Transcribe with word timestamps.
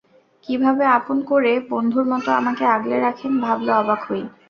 কীভাবে 0.47 0.83
আপন 0.97 1.17
করে 1.27 1.51
বন্ধুর 1.71 2.05
মতো 2.11 2.29
আমাকে 2.39 2.63
আগলে 2.75 2.95
রাখেন, 2.99 3.31
ভাবলে 3.43 3.71
অবাক 3.81 4.01
হই। 4.07 4.23